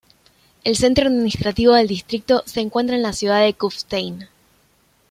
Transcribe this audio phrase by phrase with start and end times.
[0.63, 4.27] El centro administrativo del distrito se encuentra en la ciudad de Kufstein.